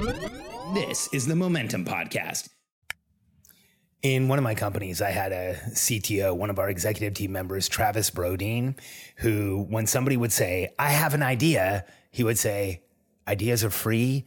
This 0.00 1.10
is 1.12 1.26
the 1.26 1.36
Momentum 1.36 1.84
Podcast. 1.84 2.48
In 4.02 4.28
one 4.28 4.38
of 4.38 4.42
my 4.42 4.54
companies, 4.54 5.02
I 5.02 5.10
had 5.10 5.30
a 5.30 5.56
CTO, 5.72 6.34
one 6.34 6.48
of 6.48 6.58
our 6.58 6.70
executive 6.70 7.12
team 7.12 7.32
members, 7.32 7.68
Travis 7.68 8.10
Brodeen, 8.10 8.76
who, 9.16 9.66
when 9.68 9.86
somebody 9.86 10.16
would 10.16 10.32
say, 10.32 10.72
I 10.78 10.92
have 10.92 11.12
an 11.12 11.22
idea, 11.22 11.84
he 12.10 12.24
would 12.24 12.38
say, 12.38 12.82
Ideas 13.28 13.62
are 13.62 13.68
free, 13.68 14.24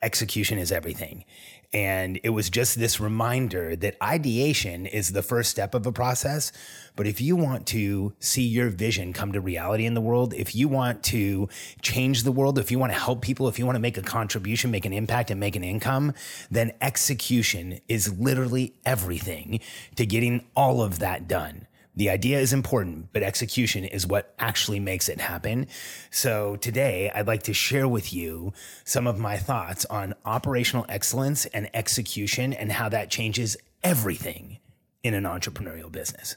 execution 0.00 0.58
is 0.58 0.70
everything. 0.70 1.24
And 1.72 2.18
it 2.22 2.30
was 2.30 2.50
just 2.50 2.78
this 2.78 3.00
reminder 3.00 3.76
that 3.76 3.96
ideation 4.02 4.86
is 4.86 5.12
the 5.12 5.22
first 5.22 5.50
step 5.50 5.74
of 5.74 5.86
a 5.86 5.92
process. 5.92 6.52
But 6.94 7.06
if 7.06 7.20
you 7.20 7.36
want 7.36 7.66
to 7.68 8.14
see 8.20 8.46
your 8.46 8.68
vision 8.68 9.12
come 9.12 9.32
to 9.32 9.40
reality 9.40 9.84
in 9.84 9.94
the 9.94 10.00
world, 10.00 10.32
if 10.34 10.54
you 10.54 10.68
want 10.68 11.02
to 11.04 11.48
change 11.82 12.22
the 12.22 12.32
world, 12.32 12.58
if 12.58 12.70
you 12.70 12.78
want 12.78 12.92
to 12.92 12.98
help 12.98 13.20
people, 13.20 13.48
if 13.48 13.58
you 13.58 13.66
want 13.66 13.76
to 13.76 13.80
make 13.80 13.98
a 13.98 14.02
contribution, 14.02 14.70
make 14.70 14.86
an 14.86 14.92
impact, 14.92 15.30
and 15.30 15.38
make 15.38 15.56
an 15.56 15.64
income, 15.64 16.14
then 16.50 16.72
execution 16.80 17.80
is 17.88 18.18
literally 18.18 18.74
everything 18.84 19.60
to 19.96 20.06
getting 20.06 20.46
all 20.54 20.82
of 20.82 21.00
that 21.00 21.28
done. 21.28 21.66
The 21.96 22.10
idea 22.10 22.38
is 22.38 22.52
important, 22.52 23.08
but 23.14 23.22
execution 23.22 23.84
is 23.84 24.06
what 24.06 24.34
actually 24.38 24.80
makes 24.80 25.08
it 25.08 25.18
happen. 25.18 25.66
So 26.10 26.56
today 26.56 27.10
I'd 27.14 27.26
like 27.26 27.44
to 27.44 27.54
share 27.54 27.88
with 27.88 28.12
you 28.12 28.52
some 28.84 29.06
of 29.06 29.18
my 29.18 29.38
thoughts 29.38 29.86
on 29.86 30.14
operational 30.26 30.84
excellence 30.90 31.46
and 31.46 31.70
execution 31.72 32.52
and 32.52 32.70
how 32.70 32.90
that 32.90 33.10
changes 33.10 33.56
everything 33.82 34.58
in 35.02 35.14
an 35.14 35.24
entrepreneurial 35.24 35.90
business. 35.90 36.36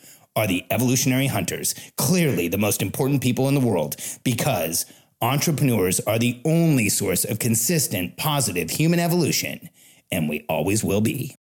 are 0.35 0.47
the 0.47 0.65
evolutionary 0.69 1.27
hunters, 1.27 1.75
clearly 1.97 2.47
the 2.47 2.57
most 2.57 2.81
important 2.81 3.21
people 3.21 3.47
in 3.47 3.53
the 3.53 3.59
world, 3.59 3.95
because 4.23 4.85
entrepreneurs 5.21 5.99
are 6.01 6.17
the 6.17 6.41
only 6.45 6.89
source 6.89 7.25
of 7.25 7.39
consistent, 7.39 8.17
positive 8.17 8.71
human 8.71 8.99
evolution, 8.99 9.69
and 10.11 10.27
we 10.27 10.45
always 10.49 10.83
will 10.83 11.01
be. 11.01 11.35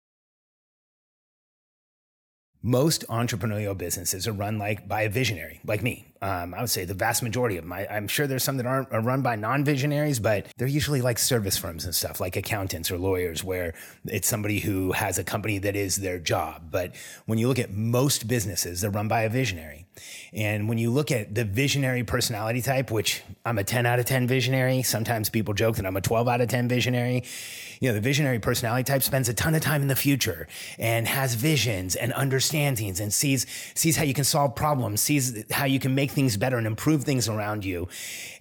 Most 2.62 3.08
entrepreneurial 3.08 3.78
businesses 3.78 4.28
are 4.28 4.34
run 4.34 4.58
like 4.58 4.88
by 4.88 5.04
a 5.04 5.10
visionary, 5.10 5.62
like 5.66 5.82
me. 5.82 6.09
Um, 6.22 6.54
I 6.54 6.62
would 6.62 6.70
say 6.70 6.84
the 6.84 6.94
vast 6.94 7.24
majority 7.24 7.58
of 7.58 7.64
them. 7.64 7.72
I, 7.72 7.88
am 7.90 8.08
sure 8.08 8.28
there's 8.28 8.44
some 8.44 8.58
that 8.58 8.66
aren't 8.66 8.92
are 8.92 9.02
run 9.02 9.22
by 9.22 9.36
non-visionaries, 9.36 10.20
but 10.20 10.48
they're 10.58 10.68
usually 10.68 11.02
like 11.02 11.18
service 11.18 11.58
firms 11.58 11.86
and 11.86 11.96
stuff, 11.96 12.20
like 12.20 12.36
accountants 12.36 12.92
or 12.92 12.98
lawyers, 12.98 13.44
where 13.44 13.74
it's 14.06 14.28
somebody 14.28 14.60
who 14.60 14.92
has 14.92 15.18
a 15.18 15.24
company 15.24 15.60
that 15.60 15.76
is 15.76 15.98
their 15.98 16.20
job. 16.20 16.72
But 16.72 16.96
when 17.26 17.40
you 17.40 17.48
look 17.48 17.60
at 17.60 17.72
most 17.72 18.28
businesses, 18.28 18.82
they're 18.82 18.92
run 18.92 19.08
by 19.08 19.22
a 19.22 19.30
visionary. 19.30 19.86
And 20.34 20.70
when 20.70 20.78
you 20.78 20.92
look 20.92 21.12
at 21.12 21.34
the 21.34 21.44
visionary 21.44 22.04
personality 22.04 22.62
type, 22.62 22.92
which 22.92 23.24
I'm 23.46 23.58
a 23.58 23.64
10 23.64 23.86
out 23.86 24.00
of 24.00 24.06
10 24.06 24.28
visionary, 24.28 24.84
sometimes 24.84 25.30
people 25.30 25.54
joke 25.54 25.78
that 25.78 25.86
I'm 25.86 25.98
a 25.98 26.02
12 26.02 26.28
out 26.28 26.42
of 26.42 26.50
10 26.50 26.68
visionary. 26.68 27.24
You 27.80 27.90
know, 27.90 27.96
the 27.96 28.02
visionary 28.02 28.40
personality 28.40 28.84
type 28.84 29.04
spends 29.04 29.30
a 29.30 29.34
ton 29.34 29.56
of 29.56 29.62
time 29.62 29.82
in 29.82 29.88
the 29.88 29.96
future 29.96 30.48
and 30.78 31.08
has 31.08 31.34
visions 31.36 31.96
and 31.96 32.14
understandings 32.14 33.00
and 33.00 33.14
sees 33.14 33.46
sees 33.74 33.96
how 33.96 34.04
you 34.04 34.14
can 34.14 34.26
solve 34.26 34.56
problems, 34.56 35.02
sees 35.02 35.46
how 35.52 35.66
you 35.66 35.80
can 35.80 35.96
make 35.96 36.09
make 36.10 36.16
things 36.16 36.38
better 36.38 36.58
and 36.58 36.66
improve 36.66 37.04
things 37.04 37.30
around 37.30 37.64
you. 37.64 37.88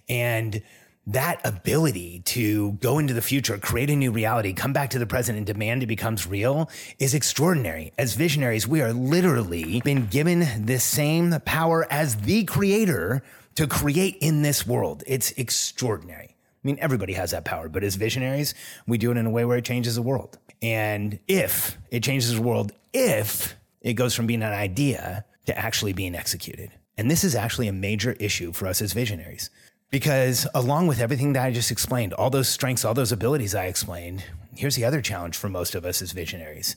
And 0.07 0.61
that 1.07 1.41
ability 1.43 2.21
to 2.25 2.73
go 2.73 2.99
into 2.99 3.13
the 3.13 3.21
future, 3.21 3.57
create 3.57 3.89
a 3.89 3.95
new 3.95 4.11
reality, 4.11 4.53
come 4.53 4.73
back 4.73 4.91
to 4.91 4.99
the 4.99 5.05
present 5.05 5.37
and 5.37 5.45
demand 5.45 5.83
it 5.83 5.87
becomes 5.87 6.27
real 6.27 6.69
is 6.99 7.13
extraordinary. 7.13 7.91
As 7.97 8.15
visionaries, 8.15 8.67
we 8.67 8.81
are 8.81 8.93
literally 8.93 9.81
been 9.81 10.07
given 10.07 10.65
the 10.65 10.79
same 10.79 11.39
power 11.45 11.87
as 11.91 12.15
the 12.17 12.43
creator 12.43 13.23
to 13.55 13.65
create 13.65 14.17
in 14.21 14.41
this 14.41 14.67
world. 14.67 15.03
It's 15.07 15.31
extraordinary. 15.31 16.35
I 16.35 16.67
mean, 16.67 16.77
everybody 16.79 17.13
has 17.13 17.31
that 17.31 17.45
power, 17.45 17.69
but 17.69 17.83
as 17.83 17.95
visionaries, 17.95 18.53
we 18.85 18.97
do 18.97 19.11
it 19.11 19.17
in 19.17 19.25
a 19.25 19.31
way 19.31 19.45
where 19.45 19.57
it 19.57 19.65
changes 19.65 19.95
the 19.95 20.01
world. 20.01 20.37
And 20.61 21.19
if 21.27 21.77
it 21.89 22.03
changes 22.03 22.35
the 22.35 22.41
world, 22.41 22.71
if 22.93 23.55
it 23.81 23.93
goes 23.93 24.13
from 24.13 24.27
being 24.27 24.43
an 24.43 24.53
idea 24.53 25.25
to 25.45 25.57
actually 25.57 25.93
being 25.93 26.15
executed. 26.15 26.71
And 26.99 27.09
this 27.09 27.23
is 27.23 27.33
actually 27.33 27.69
a 27.69 27.73
major 27.73 28.11
issue 28.19 28.51
for 28.51 28.67
us 28.67 28.81
as 28.81 28.91
visionaries. 28.91 29.49
Because 29.89 30.45
along 30.53 30.87
with 30.87 30.99
everything 30.99 31.31
that 31.31 31.45
I 31.45 31.49
just 31.49 31.71
explained, 31.71 32.11
all 32.11 32.29
those 32.29 32.49
strengths, 32.49 32.83
all 32.83 32.93
those 32.93 33.13
abilities 33.13 33.55
I 33.55 33.67
explained, 33.67 34.25
here's 34.53 34.75
the 34.75 34.83
other 34.83 35.01
challenge 35.01 35.37
for 35.37 35.47
most 35.47 35.75
of 35.75 35.85
us 35.85 36.01
as 36.01 36.11
visionaries. 36.11 36.75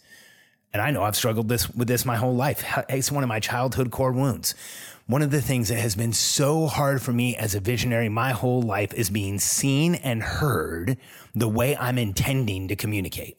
And 0.72 0.80
I 0.80 0.92
know 0.92 1.02
I've 1.02 1.16
struggled 1.16 1.48
this 1.48 1.68
with 1.70 1.88
this 1.88 2.04
my 2.04 2.14
whole 2.14 2.36
life. 2.36 2.64
It's 2.88 3.10
one 3.10 3.24
of 3.24 3.28
my 3.28 3.40
childhood 3.40 3.90
core 3.90 4.12
wounds. 4.12 4.54
One 5.08 5.22
of 5.22 5.32
the 5.32 5.42
things 5.42 5.68
that 5.70 5.80
has 5.80 5.96
been 5.96 6.12
so 6.12 6.68
hard 6.68 7.02
for 7.02 7.12
me 7.12 7.34
as 7.34 7.56
a 7.56 7.60
visionary 7.60 8.08
my 8.08 8.30
whole 8.30 8.62
life 8.62 8.94
is 8.94 9.10
being 9.10 9.40
seen 9.40 9.96
and 9.96 10.22
heard 10.22 10.98
the 11.34 11.48
way 11.48 11.76
I'm 11.76 11.98
intending 11.98 12.68
to 12.68 12.76
communicate. 12.76 13.38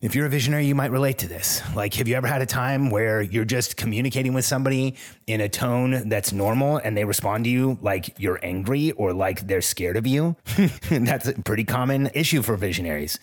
If 0.00 0.14
you're 0.14 0.26
a 0.26 0.28
visionary, 0.28 0.64
you 0.64 0.76
might 0.76 0.92
relate 0.92 1.18
to 1.18 1.28
this. 1.28 1.60
Like, 1.74 1.94
have 1.94 2.06
you 2.06 2.14
ever 2.14 2.28
had 2.28 2.40
a 2.40 2.46
time 2.46 2.88
where 2.88 3.20
you're 3.20 3.44
just 3.44 3.76
communicating 3.76 4.32
with 4.32 4.44
somebody 4.44 4.94
in 5.26 5.40
a 5.40 5.48
tone 5.48 6.08
that's 6.08 6.32
normal 6.32 6.76
and 6.76 6.96
they 6.96 7.04
respond 7.04 7.42
to 7.46 7.50
you 7.50 7.78
like 7.82 8.14
you're 8.16 8.38
angry 8.44 8.92
or 8.92 9.12
like 9.12 9.48
they're 9.48 9.60
scared 9.60 9.96
of 9.96 10.06
you? 10.06 10.36
that's 10.88 11.26
a 11.26 11.32
pretty 11.42 11.64
common 11.64 12.10
issue 12.14 12.42
for 12.42 12.54
visionaries. 12.54 13.18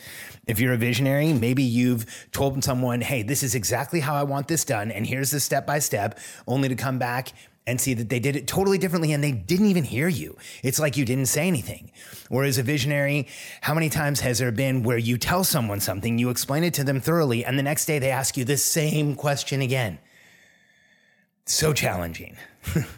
If 0.48 0.60
you're 0.60 0.74
a 0.74 0.78
visionary, 0.78 1.32
maybe 1.32 1.64
you've 1.64 2.28
told 2.34 2.62
someone, 2.62 3.00
hey, 3.00 3.24
this 3.24 3.42
is 3.42 3.56
exactly 3.56 4.02
how 4.02 4.16
I 4.16 4.24
want 4.24 4.50
this 4.50 4.66
done, 4.66 4.92
and 4.92 5.08
here's 5.08 5.32
the 5.32 5.40
step 5.40 5.66
by 5.66 5.80
step, 5.80 6.20
only 6.46 6.68
to 6.68 6.76
come 6.76 7.00
back 7.00 7.32
and 7.68 7.82
see 7.82 7.94
that 7.96 8.10
they 8.10 8.20
did 8.20 8.36
it 8.36 8.48
totally 8.48 8.78
differently 8.78 9.12
and 9.12 9.24
they 9.24 9.32
didn't 9.32 9.66
even 9.68 9.84
hear 9.84 10.08
you. 10.08 10.38
It's 10.64 10.80
like 10.80 10.98
you 10.98 11.06
didn't 11.06 11.26
say 11.26 11.48
anything. 11.48 11.92
Whereas 12.30 12.58
a 12.58 12.64
visionary, 12.64 13.28
how 13.62 13.74
many 13.74 13.90
times 13.90 14.20
has 14.22 14.40
there 14.40 14.52
been 14.52 14.84
where 14.84 14.98
you 14.98 15.18
tell 15.18 15.44
someone 15.44 15.80
something, 15.80 16.20
you 16.20 16.30
explain 16.30 16.64
it 16.64 16.74
to 16.76 16.84
them 16.84 17.00
thoroughly, 17.00 17.44
and 17.44 17.58
the 17.58 17.64
next 17.64 17.86
day 17.86 18.00
they 18.00 18.12
ask 18.12 18.38
you 18.38 18.46
the 18.46 18.58
same 18.58 19.16
question 19.16 19.62
again? 19.62 20.00
So 21.46 21.74
challenging. 21.74 22.38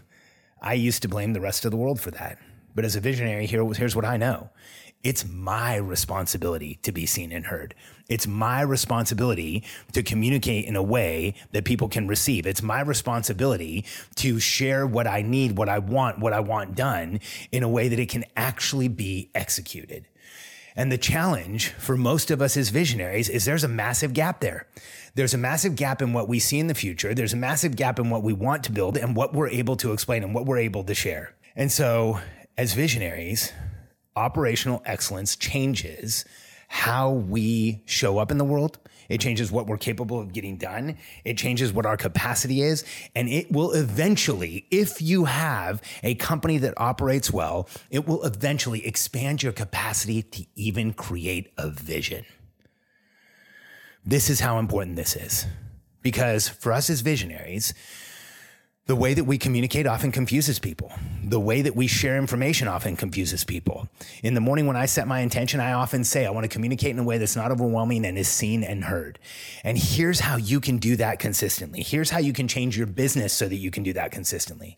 I 0.62 0.74
used 0.74 1.02
to 1.04 1.08
blame 1.08 1.34
the 1.34 1.42
rest 1.42 1.66
of 1.66 1.72
the 1.72 1.78
world 1.78 2.00
for 2.00 2.12
that. 2.12 2.38
But 2.76 2.86
as 2.86 2.96
a 2.96 3.00
visionary, 3.00 3.46
here, 3.46 3.66
here's 3.74 3.96
what 3.96 4.06
I 4.06 4.18
know 4.18 4.50
it's 5.04 5.26
my 5.28 5.76
responsibility 5.76 6.80
to 6.84 6.92
be 6.92 7.06
seen 7.06 7.32
and 7.32 7.46
heard. 7.46 7.76
It's 8.10 8.28
my 8.28 8.62
responsibility 8.62 9.64
to 9.94 10.04
communicate 10.04 10.66
in 10.66 10.76
a 10.76 10.84
way 10.84 11.36
that 11.52 11.66
people 11.66 11.88
can 11.88 12.08
receive. 12.08 12.46
It's 12.46 12.62
my 12.62 12.82
responsibility 12.82 13.86
to 14.16 14.40
share 14.40 14.88
what 14.88 15.08
I 15.08 15.22
need, 15.22 15.58
what 15.58 15.70
I 15.70 15.80
want, 15.80 16.20
what 16.20 16.34
I 16.34 16.40
want 16.40 16.76
done 16.76 17.20
in 17.52 17.64
a 17.64 17.70
way 17.70 17.88
that 17.90 18.00
it 18.00 18.10
can 18.10 18.26
actually 18.36 18.88
be 18.88 19.30
executed. 19.36 20.08
And 20.76 20.92
the 20.92 20.98
challenge 20.98 21.70
for 21.70 21.98
most 21.98 22.30
of 22.30 22.42
us 22.42 22.56
as 22.56 22.70
visionaries 22.70 23.30
is 23.30 23.46
there's 23.46 23.64
a 23.64 23.68
massive 23.68 24.14
gap 24.14 24.42
there. 24.42 24.68
There's 25.16 25.34
a 25.34 25.38
massive 25.38 25.76
gap 25.76 26.04
in 26.04 26.14
what 26.14 26.28
we 26.28 26.38
see 26.38 26.60
in 26.60 26.68
the 26.68 26.76
future. 26.76 27.16
There's 27.16 27.34
a 27.34 27.38
massive 27.38 27.76
gap 27.76 27.98
in 27.98 28.12
what 28.12 28.22
we 28.22 28.34
want 28.34 28.64
to 28.66 28.72
build 28.72 28.96
and 28.96 29.16
what 29.16 29.34
we're 29.34 29.50
able 29.50 29.76
to 29.78 29.92
explain 29.92 30.24
and 30.24 30.36
what 30.36 30.46
we're 30.46 30.60
able 30.60 30.84
to 30.84 30.94
share. 30.94 31.34
And 31.56 31.72
so, 31.72 32.20
as 32.56 32.74
visionaries, 32.74 33.52
operational 34.18 34.82
excellence 34.86 35.36
changes 35.36 36.26
how 36.68 37.12
we 37.12 37.82
show 37.86 38.18
up 38.18 38.32
in 38.32 38.38
the 38.38 38.44
world. 38.44 38.80
It 39.08 39.22
changes 39.22 39.52
what 39.52 39.68
we're 39.68 39.78
capable 39.78 40.20
of 40.20 40.34
getting 40.34 40.58
done. 40.58 40.98
It 41.24 41.38
changes 41.38 41.72
what 41.72 41.86
our 41.86 41.96
capacity 41.96 42.62
is. 42.62 42.84
And 43.16 43.30
it 43.30 43.50
will 43.52 43.72
eventually, 43.72 44.66
if 44.70 45.02
you 45.02 45.26
have 45.26 45.82
a 46.04 46.16
company 46.16 46.58
that 46.58 46.74
operates 46.76 47.32
well, 47.32 47.70
it 47.90 48.06
will 48.06 48.22
eventually 48.24 48.86
expand 48.86 49.44
your 49.44 49.54
capacity 49.54 50.24
to 50.24 50.46
even 50.56 50.92
create 50.94 51.54
a 51.58 51.70
vision. 51.70 52.26
this 54.06 54.30
is 54.30 54.40
how 54.40 54.58
important 54.58 54.96
this 54.96 55.16
is. 55.16 55.46
Because 56.02 56.48
for 56.48 56.72
us 56.72 56.90
as 56.90 57.02
visionaries, 57.02 57.74
the 58.88 58.96
way 58.96 59.14
that 59.14 59.26
we 59.26 59.38
communicate 59.38 59.86
often 59.86 60.14
confuses 60.14 60.60
people. 60.60 60.92
The 61.26 61.40
way 61.40 61.62
that 61.62 61.76
we 61.76 61.88
share 61.88 62.18
information 62.18 62.70
often 62.70 62.96
confuses 62.96 63.44
people. 63.44 63.90
In 64.24 64.34
the 64.34 64.40
morning, 64.40 64.66
when 64.66 64.78
I 64.78 64.86
set 64.86 65.10
my 65.10 65.20
intention, 65.20 65.60
I 65.60 65.74
often 65.74 66.06
say, 66.06 66.26
I 66.26 66.30
want 66.30 66.46
to 66.46 66.50
communicate 66.50 66.92
in 66.92 67.00
a 67.00 67.04
way 67.04 67.18
that's 67.18 67.36
not 67.36 67.52
overwhelming 67.52 68.06
and 68.06 68.18
is 68.18 68.30
seen 68.30 68.64
and 68.64 68.86
heard. 68.86 69.20
And 69.66 69.78
here's 69.78 70.22
how 70.22 70.38
you 70.38 70.62
can 70.62 70.78
do 70.78 70.96
that 70.96 71.20
consistently. 71.20 71.84
Here's 71.84 72.12
how 72.12 72.20
you 72.20 72.32
can 72.32 72.48
change 72.48 72.78
your 72.78 72.88
business 72.88 73.34
so 73.34 73.50
that 73.50 73.58
you 73.58 73.72
can 73.72 73.84
do 73.84 73.92
that 73.92 74.12
consistently. 74.12 74.78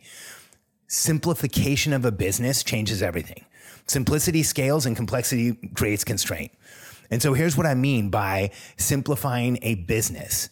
Simplification 0.88 1.94
of 1.94 2.04
a 2.04 2.12
business 2.12 2.64
changes 2.64 3.04
everything. 3.04 3.46
Simplicity 3.86 4.42
scales 4.42 4.88
and 4.88 4.96
complexity 4.96 5.54
creates 5.76 6.04
constraint. 6.04 6.52
And 7.12 7.22
so 7.22 7.34
here's 7.34 7.56
what 7.56 7.68
I 7.68 7.76
mean 7.76 8.10
by 8.10 8.52
simplifying 8.76 9.60
a 9.62 9.76
business 9.76 10.50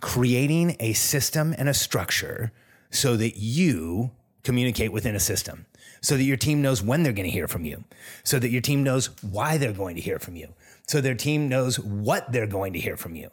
creating 0.00 0.74
a 0.80 0.94
system 0.94 1.54
and 1.58 1.68
a 1.68 1.74
structure 1.74 2.52
so 2.90 3.16
that 3.16 3.36
you 3.36 4.10
communicate 4.42 4.92
within 4.92 5.14
a 5.14 5.20
system, 5.20 5.66
so 6.00 6.16
that 6.16 6.24
your 6.24 6.36
team 6.36 6.62
knows 6.62 6.82
when 6.82 7.02
they're 7.02 7.12
going 7.12 7.28
to 7.28 7.32
hear 7.32 7.48
from 7.48 7.64
you, 7.64 7.84
so 8.24 8.38
that 8.38 8.50
your 8.50 8.62
team 8.62 8.82
knows 8.82 9.10
why 9.22 9.58
they're 9.58 9.72
going 9.72 9.96
to 9.96 10.02
hear 10.02 10.18
from 10.18 10.36
you, 10.36 10.48
so 10.86 11.00
their 11.00 11.14
team 11.14 11.48
knows 11.48 11.78
what 11.78 12.32
they're 12.32 12.46
going 12.46 12.72
to 12.72 12.80
hear 12.80 12.96
from 12.96 13.14
you. 13.14 13.30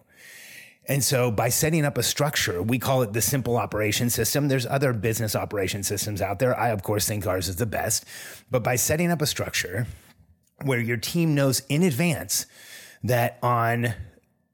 And 0.90 1.04
so 1.04 1.32
by 1.32 1.50
setting 1.50 1.84
up 1.84 1.98
a 1.98 2.04
structure, 2.04 2.62
we 2.64 2.80
call 2.80 3.02
it 3.02 3.12
the 3.12 3.22
simple 3.22 3.58
operation 3.58 4.10
system. 4.10 4.48
There's 4.48 4.66
other 4.66 4.94
business 4.94 5.36
operation 5.36 5.84
systems 5.84 6.22
out 6.22 6.40
there. 6.40 6.58
I, 6.58 6.70
of 6.70 6.82
course, 6.82 7.06
think 7.06 7.28
ours 7.28 7.50
is 7.50 7.58
the 7.58 7.66
best. 7.66 8.06
But 8.50 8.64
by 8.64 8.78
setting 8.78 9.12
up 9.12 9.22
a 9.22 9.26
structure 9.26 9.86
where 10.64 10.80
your 10.80 10.96
team 10.96 11.36
knows 11.36 11.62
in 11.68 11.84
advance 11.84 12.46
that 13.04 13.38
on 13.44 13.94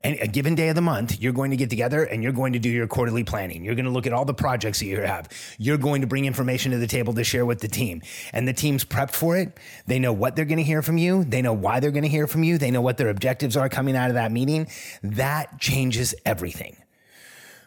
a 0.03 0.27
given 0.27 0.53
day 0.53 0.67
of 0.67 0.75
the 0.75 0.81
month, 0.81 1.21
you're 1.21 1.33
going 1.33 1.51
to 1.51 1.57
get 1.57 1.69
together 1.69 2.03
and 2.03 2.21
you're 2.21 2.33
going 2.33 2.53
to 2.53 2.59
do 2.59 2.69
your 2.69 2.87
quarterly 2.87 3.23
planning. 3.23 3.63
You're 3.63 3.75
going 3.75 3.85
to 3.85 3.91
look 3.91 4.05
at 4.05 4.11
all 4.11 4.25
the 4.25 4.33
projects 4.33 4.79
that 4.79 4.85
you 4.85 4.99
have. 4.99 5.29
You're 5.57 5.77
going 5.77 6.01
to 6.01 6.07
bring 6.07 6.25
information 6.25 6.73
to 6.73 6.77
the 6.77 6.87
table 6.87 7.13
to 7.13 7.23
share 7.23 7.45
with 7.45 7.61
the 7.61 7.69
team. 7.69 8.01
And 8.33 8.45
the 8.45 8.53
team's 8.53 8.83
prepped 8.83 9.11
for 9.11 9.37
it. 9.37 9.57
They 9.87 9.99
know 9.99 10.11
what 10.11 10.35
they're 10.35 10.45
going 10.45 10.57
to 10.57 10.63
hear 10.63 10.81
from 10.81 10.97
you. 10.97 11.23
They 11.23 11.41
know 11.41 11.53
why 11.53 11.79
they're 11.79 11.91
going 11.91 12.03
to 12.03 12.09
hear 12.09 12.27
from 12.27 12.43
you. 12.43 12.57
They 12.57 12.69
know 12.69 12.81
what 12.81 12.97
their 12.97 13.09
objectives 13.09 13.55
are 13.55 13.69
coming 13.69 13.95
out 13.95 14.09
of 14.09 14.15
that 14.15 14.31
meeting. 14.31 14.67
That 15.03 15.59
changes 15.59 16.13
everything. 16.25 16.75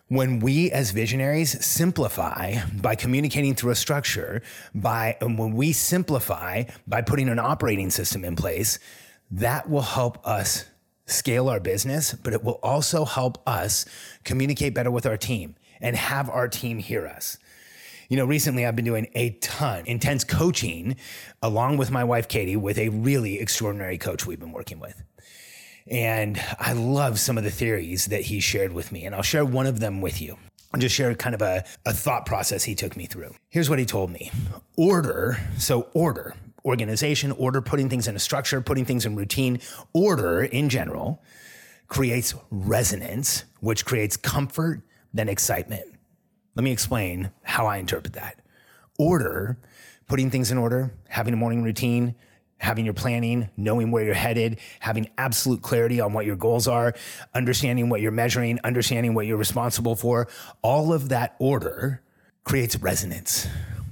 When 0.09 0.39
we 0.39 0.71
as 0.71 0.91
visionaries 0.93 1.65
simplify 1.65 2.59
by 2.75 2.95
communicating 2.95 3.55
through 3.55 3.73
a 3.73 3.75
structure, 3.75 4.43
by 4.75 5.17
um, 5.21 5.37
when 5.37 5.55
we 5.55 5.73
simplify 5.73 6.65
by 6.87 7.03
putting 7.03 7.29
an 7.29 7.41
operating 7.41 7.91
system 7.91 8.25
in 8.25 8.37
place, 8.37 8.79
that 9.33 9.69
will 9.69 9.83
help 9.83 10.25
us 10.25 10.65
scale 11.07 11.49
our 11.49 11.61
business, 11.61 12.15
but 12.15 12.33
it 12.33 12.45
will 12.45 12.59
also 12.63 13.05
help 13.05 13.47
us 13.49 13.87
communicate 14.25 14.75
better 14.75 14.91
with 14.91 15.07
our 15.07 15.17
team 15.17 15.55
and 15.81 15.97
have 15.97 16.29
our 16.29 16.49
team 16.49 16.79
hear 16.79 17.07
us. 17.07 17.39
You 18.09 18.17
know, 18.17 18.25
recently 18.25 18.65
I've 18.65 18.77
been 18.77 18.85
doing 18.85 19.09
a 19.15 19.31
ton 19.41 19.85
intense 19.87 20.23
coaching 20.23 20.97
along 21.43 21.77
with 21.77 21.91
my 21.91 22.05
wife 22.05 22.29
Katie 22.29 22.57
with 22.57 22.79
a 22.79 22.89
really 22.91 23.41
extraordinary 23.41 23.99
coach 23.99 24.27
we've 24.27 24.39
been 24.39 24.53
working 24.53 24.79
with. 24.79 25.03
And 25.89 26.41
I 26.59 26.73
love 26.73 27.19
some 27.19 27.39
of 27.39 27.45
the 27.45 27.51
theories 27.51 28.07
that 28.07 28.23
he 28.23 28.41
shared 28.41 28.73
with 28.73 28.91
me, 28.91 29.05
and 29.05 29.15
I'll 29.15 29.23
share 29.23 29.45
one 29.45 29.67
of 29.67 29.79
them 29.79 30.01
with 30.01 30.21
you. 30.21 30.37
I'll 30.75 30.81
just 30.81 30.95
share 30.95 31.15
kind 31.15 31.35
of 31.35 31.43
a, 31.43 31.65
a 31.85 31.93
thought 31.93 32.27
process 32.27 32.65
he 32.65 32.75
took 32.75 32.97
me 32.97 33.07
through. 33.07 33.35
Here's 33.49 33.71
what 33.71 33.79
he 33.79 33.87
told 33.87 34.11
me 34.11 34.33
order. 34.77 35.39
So, 35.59 35.89
order 35.95 36.35
organization, 36.67 37.33
order, 37.33 37.63
putting 37.63 37.89
things 37.89 38.09
in 38.09 38.17
a 38.17 38.19
structure, 38.19 38.61
putting 38.61 38.85
things 38.85 39.07
in 39.07 39.17
routine, 39.17 39.61
order 39.93 40.43
in 40.43 40.69
general 40.69 41.23
creates 41.89 42.35
resonance, 42.51 43.45
which 43.61 43.85
creates 43.85 44.17
comfort, 44.17 44.83
then 45.15 45.29
excitement. 45.29 45.85
Let 46.57 46.65
me 46.65 46.73
explain 46.73 47.31
how 47.43 47.67
I 47.67 47.77
interpret 47.77 48.15
that. 48.15 48.41
Order, 48.99 49.59
putting 50.09 50.31
things 50.31 50.51
in 50.51 50.59
order, 50.59 50.93
having 51.09 51.33
a 51.33 51.37
morning 51.37 51.63
routine, 51.63 52.17
having 52.59 52.85
your 52.85 52.95
planning, 52.95 53.51
knowing 53.57 53.91
where 53.91 54.05
you're 54.05 54.15
headed, 54.15 54.59
having 54.81 55.09
absolute 55.19 55.63
clarity 55.63 56.01
on 56.01 56.13
what 56.13 56.25
your 56.25 56.37
goals 56.37 56.67
are, 56.67 56.95
understanding 57.35 57.89
what 57.89 58.01
you're 58.01 58.11
measuring, 58.11 58.59
understanding 58.65 59.15
what 59.15 59.27
you're 59.27 59.37
responsible 59.37 59.95
for, 59.95 60.27
all 60.63 60.93
of 60.93 61.11
that 61.11 61.37
order 61.39 62.03
creates 62.45 62.77
resonance. 62.77 63.47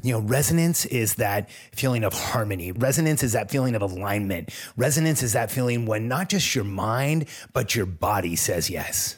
You 0.04 0.12
know, 0.12 0.20
resonance 0.20 0.84
is 0.84 1.14
that 1.14 1.48
feeling 1.72 2.04
of 2.04 2.12
harmony. 2.12 2.72
Resonance 2.72 3.22
is 3.22 3.32
that 3.32 3.50
feeling 3.50 3.74
of 3.74 3.80
alignment. 3.80 4.50
Resonance 4.76 5.22
is 5.22 5.32
that 5.32 5.50
feeling 5.50 5.86
when 5.86 6.08
not 6.08 6.28
just 6.28 6.54
your 6.54 6.64
mind, 6.64 7.24
but 7.54 7.74
your 7.74 7.86
body 7.86 8.36
says 8.36 8.68
yes. 8.68 9.16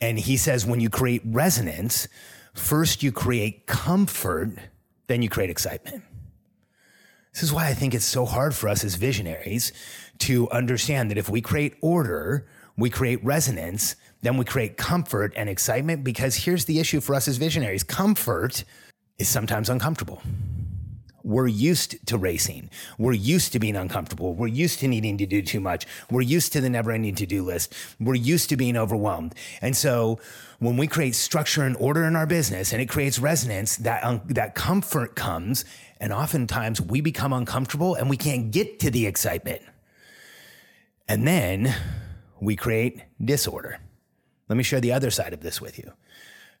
And 0.00 0.18
he 0.18 0.38
says 0.38 0.64
when 0.64 0.80
you 0.80 0.88
create 0.88 1.20
resonance, 1.26 2.08
first 2.54 3.02
you 3.02 3.12
create 3.12 3.66
comfort, 3.66 4.56
then 5.08 5.20
you 5.20 5.28
create 5.28 5.50
excitement. 5.50 6.02
This 7.34 7.42
is 7.42 7.52
why 7.52 7.68
I 7.68 7.74
think 7.74 7.92
it's 7.92 8.06
so 8.06 8.24
hard 8.24 8.54
for 8.54 8.70
us 8.70 8.84
as 8.84 8.94
visionaries 8.94 9.72
to 10.20 10.48
understand 10.48 11.10
that 11.10 11.18
if 11.18 11.28
we 11.28 11.42
create 11.42 11.74
order, 11.82 12.46
we 12.78 12.88
create 12.88 13.22
resonance, 13.22 13.96
then 14.22 14.38
we 14.38 14.46
create 14.46 14.78
comfort 14.78 15.34
and 15.36 15.50
excitement. 15.50 16.02
Because 16.02 16.34
here's 16.34 16.64
the 16.64 16.80
issue 16.80 17.02
for 17.02 17.14
us 17.14 17.28
as 17.28 17.36
visionaries 17.36 17.84
comfort 17.84 18.64
is 19.18 19.28
sometimes 19.28 19.68
uncomfortable. 19.68 20.22
We're 21.24 21.46
used 21.46 22.04
to 22.08 22.18
racing. 22.18 22.70
We're 22.98 23.12
used 23.12 23.52
to 23.52 23.60
being 23.60 23.76
uncomfortable. 23.76 24.34
We're 24.34 24.48
used 24.48 24.80
to 24.80 24.88
needing 24.88 25.18
to 25.18 25.26
do 25.26 25.40
too 25.40 25.60
much. 25.60 25.86
We're 26.10 26.22
used 26.22 26.52
to 26.54 26.60
the 26.60 26.68
never 26.68 26.90
ending 26.90 27.14
to 27.16 27.26
do 27.26 27.44
list. 27.44 27.74
We're 28.00 28.14
used 28.14 28.48
to 28.48 28.56
being 28.56 28.76
overwhelmed. 28.76 29.34
And 29.60 29.76
so 29.76 30.18
when 30.58 30.76
we 30.76 30.86
create 30.86 31.14
structure 31.14 31.62
and 31.62 31.76
order 31.76 32.04
in 32.04 32.16
our 32.16 32.26
business 32.26 32.72
and 32.72 32.82
it 32.82 32.88
creates 32.88 33.18
resonance, 33.18 33.76
that, 33.76 34.02
um, 34.04 34.22
that 34.26 34.54
comfort 34.54 35.14
comes. 35.14 35.64
And 36.00 36.12
oftentimes 36.12 36.80
we 36.80 37.00
become 37.00 37.32
uncomfortable 37.32 37.94
and 37.94 38.10
we 38.10 38.16
can't 38.16 38.50
get 38.50 38.80
to 38.80 38.90
the 38.90 39.06
excitement. 39.06 39.62
And 41.06 41.26
then 41.26 41.74
we 42.40 42.56
create 42.56 43.02
disorder. 43.24 43.78
Let 44.48 44.56
me 44.56 44.64
share 44.64 44.80
the 44.80 44.92
other 44.92 45.10
side 45.10 45.32
of 45.32 45.40
this 45.40 45.60
with 45.60 45.78
you. 45.78 45.92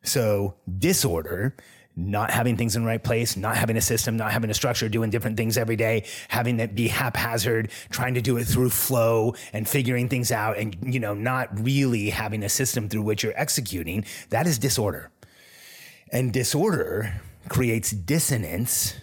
So, 0.04 0.56
disorder 0.78 1.54
not 1.94 2.30
having 2.30 2.56
things 2.56 2.74
in 2.74 2.82
the 2.82 2.88
right 2.88 3.02
place, 3.02 3.36
not 3.36 3.56
having 3.56 3.76
a 3.76 3.80
system, 3.80 4.16
not 4.16 4.32
having 4.32 4.50
a 4.50 4.54
structure, 4.54 4.88
doing 4.88 5.10
different 5.10 5.36
things 5.36 5.58
every 5.58 5.76
day, 5.76 6.04
having 6.28 6.58
it 6.58 6.74
be 6.74 6.88
haphazard, 6.88 7.70
trying 7.90 8.14
to 8.14 8.22
do 8.22 8.38
it 8.38 8.44
through 8.44 8.70
flow 8.70 9.34
and 9.52 9.68
figuring 9.68 10.08
things 10.08 10.32
out 10.32 10.56
and, 10.56 10.76
you 10.82 10.98
know, 10.98 11.12
not 11.14 11.48
really 11.60 12.10
having 12.10 12.42
a 12.42 12.48
system 12.48 12.88
through 12.88 13.02
which 13.02 13.22
you're 13.22 13.38
executing, 13.38 14.04
that 14.30 14.46
is 14.46 14.58
disorder. 14.58 15.10
And 16.10 16.32
disorder 16.32 17.20
creates 17.48 17.90
dissonance, 17.90 18.94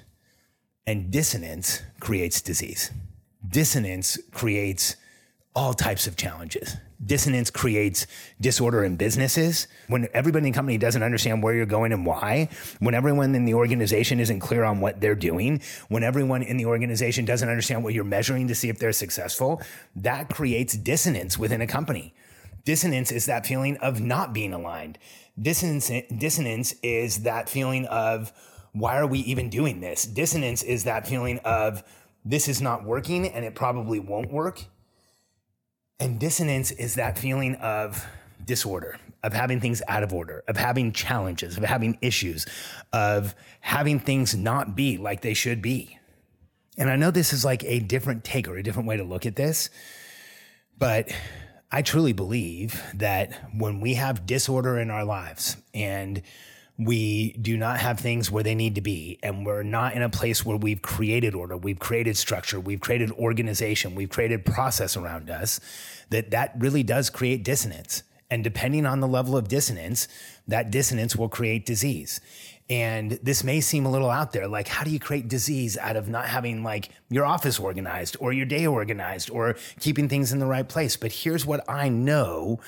and 0.88 1.12
dissonance 1.12 1.84
creates 2.00 2.42
disease. 2.42 2.92
Dissonance 3.48 4.18
creates 4.32 4.96
all 5.60 5.74
types 5.74 6.08
of 6.08 6.16
challenges 6.16 6.78
dissonance 7.06 7.50
creates 7.50 8.08
disorder 8.40 8.84
in 8.84 8.96
businesses. 8.96 9.68
When 9.88 10.08
everybody 10.14 10.48
in 10.48 10.52
the 10.52 10.56
company 10.56 10.78
doesn't 10.78 11.02
understand 11.02 11.42
where 11.42 11.54
you're 11.54 11.66
going 11.66 11.92
and 11.92 12.06
why, 12.06 12.50
when 12.80 12.94
everyone 12.94 13.34
in 13.36 13.46
the 13.46 13.56
organization 13.56 14.20
isn't 14.20 14.40
clear 14.42 14.64
on 14.64 14.80
what 14.80 15.02
they're 15.02 15.16
doing, 15.16 15.62
when 15.88 16.04
everyone 16.04 16.44
in 16.44 16.58
the 16.58 16.66
organization 16.66 17.26
doesn't 17.26 17.48
understand 17.48 17.84
what 17.84 17.94
you're 17.94 18.04
measuring 18.04 18.48
to 18.50 18.56
see 18.56 18.70
if 18.70 18.80
they're 18.80 18.92
successful, 18.92 19.62
that 19.96 20.30
creates 20.30 20.78
dissonance 20.78 21.38
within 21.38 21.62
a 21.62 21.68
company. 21.68 22.14
Dissonance 22.66 23.12
is 23.12 23.26
that 23.26 23.46
feeling 23.46 23.78
of 23.78 24.02
not 24.02 24.34
being 24.34 24.54
aligned. 24.54 24.98
Dissonance, 25.42 25.90
dissonance 26.18 26.74
is 26.84 27.24
that 27.24 27.50
feeling 27.50 27.86
of, 27.86 28.34
why 28.74 28.98
are 28.98 29.08
we 29.08 29.20
even 29.20 29.50
doing 29.50 29.80
this? 29.80 30.04
Dissonance 30.06 30.64
is 30.64 30.84
that 30.84 31.08
feeling 31.08 31.40
of, 31.40 31.84
this 32.26 32.48
is 32.50 32.62
not 32.62 32.84
working 32.84 33.26
and 33.28 33.46
it 33.46 33.56
probably 33.56 34.00
won't 34.00 34.32
work 34.32 34.66
and 36.00 36.20
dissonance 36.20 36.72
is 36.72 36.96
that 36.96 37.18
feeling 37.18 37.56
of 37.56 38.06
disorder, 38.46 38.98
of 39.24 39.34
having 39.34 39.60
things 39.60 39.82
out 39.88 40.04
of 40.04 40.14
order, 40.14 40.44
of 40.48 40.58
having 40.58 40.92
challenges, 40.92 41.58
of 41.58 41.64
having 41.64 41.98
issues, 42.02 42.46
of 42.94 43.36
having 43.60 44.00
things 44.00 44.36
not 44.36 44.76
be 44.76 44.98
like 44.98 45.22
they 45.22 45.34
should 45.34 45.62
be. 45.62 45.98
And 46.78 46.90
I 46.90 46.96
know 46.96 47.12
this 47.12 47.34
is 47.34 47.44
like 47.44 47.64
a 47.66 47.80
different 47.80 48.24
take 48.24 48.48
or 48.48 48.58
a 48.58 48.64
different 48.64 48.88
way 48.88 48.98
to 48.98 49.04
look 49.04 49.26
at 49.26 49.36
this, 49.36 49.70
but 50.78 51.12
I 51.72 51.82
truly 51.82 52.14
believe 52.14 52.82
that 52.96 53.34
when 53.54 53.82
we 53.82 53.96
have 53.96 54.26
disorder 54.26 54.80
in 54.80 54.90
our 54.90 55.04
lives 55.04 55.58
and 55.74 56.22
we 56.80 57.34
do 57.34 57.58
not 57.58 57.78
have 57.78 58.00
things 58.00 58.32
where 58.32 58.44
they 58.44 58.56
need 58.56 58.76
to 58.76 58.82
be 58.82 59.20
and 59.22 59.46
we're 59.46 59.64
not 59.64 59.94
in 59.94 60.02
a 60.02 60.10
place 60.10 60.46
where 60.46 60.58
we've 60.58 60.82
created 60.82 61.36
order 61.36 61.58
we've 61.58 61.80
created 61.80 62.16
structure 62.16 62.60
we've 62.60 62.80
created 62.80 63.12
organization 63.12 63.96
we've 63.96 64.10
created 64.10 64.46
process 64.46 64.96
around 64.96 65.30
us 65.30 65.60
that 66.10 66.32
that 66.32 66.54
really 66.58 66.82
does 66.84 67.10
create 67.10 67.44
dissonance 67.44 68.04
and 68.32 68.44
depending 68.44 68.86
on 68.86 69.02
the 69.02 69.08
level 69.08 69.36
of 69.36 69.50
dissonance 69.50 70.08
that 70.48 70.72
dissonance 70.72 71.16
will 71.16 71.30
create 71.30 71.66
disease 71.66 72.22
And 72.70 73.14
this 73.24 73.44
may 73.44 73.62
seem 73.62 73.86
a 73.88 73.92
little 73.92 74.12
out 74.12 74.32
there. 74.32 74.48
Like, 74.48 74.68
how 74.68 74.84
do 74.84 74.92
you 74.92 75.00
create 75.00 75.28
disease 75.28 75.76
out 75.78 75.96
of 75.96 76.08
not 76.08 76.28
having 76.28 76.64
like 76.64 76.90
your 77.10 77.26
office 77.26 77.60
organized 77.60 78.16
or 78.20 78.32
your 78.32 78.46
day 78.46 78.68
organized 78.68 79.32
or 79.32 79.56
keeping 79.80 80.08
things 80.08 80.32
in 80.32 80.38
the 80.38 80.46
right 80.46 80.68
place? 80.70 80.96
But 80.96 81.12
here's 81.12 81.48
what 81.48 81.68
I 81.68 81.90
know 81.90 82.60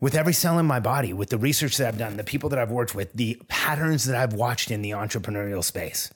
with 0.00 0.14
every 0.14 0.32
cell 0.32 0.58
in 0.58 0.66
my 0.66 0.80
body, 0.80 1.12
with 1.12 1.30
the 1.30 1.38
research 1.38 1.76
that 1.76 1.88
I've 1.88 1.98
done, 1.98 2.16
the 2.16 2.24
people 2.24 2.48
that 2.50 2.58
I've 2.58 2.70
worked 2.70 2.94
with, 2.94 3.12
the 3.12 3.40
patterns 3.48 4.04
that 4.04 4.16
I've 4.16 4.32
watched 4.32 4.70
in 4.70 4.82
the 4.82 4.90
entrepreneurial 4.90 5.64
space. 5.64 6.12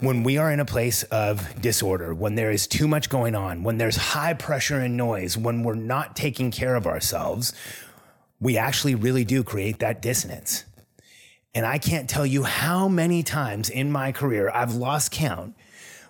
When 0.00 0.22
we 0.22 0.36
are 0.36 0.50
in 0.52 0.60
a 0.60 0.64
place 0.64 1.02
of 1.04 1.60
disorder, 1.60 2.14
when 2.14 2.34
there 2.34 2.50
is 2.50 2.66
too 2.66 2.86
much 2.86 3.08
going 3.08 3.34
on, 3.34 3.62
when 3.62 3.78
there's 3.78 3.96
high 3.96 4.34
pressure 4.34 4.78
and 4.78 4.96
noise, 4.96 5.36
when 5.36 5.62
we're 5.62 5.74
not 5.74 6.16
taking 6.16 6.50
care 6.50 6.74
of 6.74 6.86
ourselves, 6.86 7.54
we 8.40 8.58
actually 8.58 8.94
really 8.94 9.24
do 9.24 9.42
create 9.42 9.78
that 9.78 10.02
dissonance. 10.02 10.64
And 11.54 11.64
I 11.64 11.78
can't 11.78 12.10
tell 12.10 12.26
you 12.26 12.42
how 12.42 12.88
many 12.88 13.22
times 13.22 13.70
in 13.70 13.90
my 13.90 14.12
career 14.12 14.50
I've 14.52 14.74
lost 14.74 15.12
count 15.12 15.54